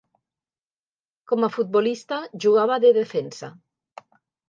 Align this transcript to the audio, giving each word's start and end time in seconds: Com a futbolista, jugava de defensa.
Com 1.33 1.45
a 1.45 1.51
futbolista, 1.59 2.19
jugava 2.47 2.83
de 2.89 2.97
defensa. 3.01 3.55